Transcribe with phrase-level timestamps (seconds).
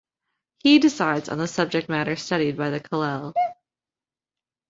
[0.57, 3.35] He decides on the subject matter studied by the kollel.